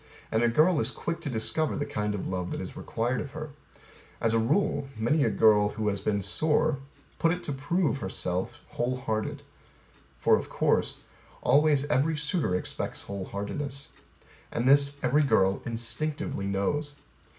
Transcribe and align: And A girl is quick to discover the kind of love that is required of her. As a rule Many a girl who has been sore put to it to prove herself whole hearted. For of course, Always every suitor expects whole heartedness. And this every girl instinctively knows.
And 0.31 0.41
A 0.41 0.47
girl 0.49 0.79
is 0.79 0.89
quick 0.89 1.21
to 1.21 1.29
discover 1.29 1.75
the 1.75 1.85
kind 1.85 2.15
of 2.15 2.27
love 2.27 2.49
that 2.49 2.59
is 2.59 2.75
required 2.75 3.21
of 3.21 3.33
her. 3.33 3.51
As 4.19 4.33
a 4.33 4.39
rule 4.39 4.87
Many 4.97 5.23
a 5.23 5.29
girl 5.29 5.69
who 5.69 5.89
has 5.89 6.01
been 6.01 6.23
sore 6.23 6.79
put 7.19 7.29
to 7.29 7.35
it 7.37 7.43
to 7.43 7.51
prove 7.53 7.99
herself 7.99 8.61
whole 8.69 8.97
hearted. 8.97 9.43
For 10.17 10.35
of 10.37 10.49
course, 10.49 11.01
Always 11.43 11.85
every 11.85 12.17
suitor 12.17 12.55
expects 12.55 13.03
whole 13.03 13.25
heartedness. 13.25 13.89
And 14.51 14.67
this 14.67 14.97
every 15.03 15.21
girl 15.21 15.61
instinctively 15.67 16.47
knows. 16.47 16.95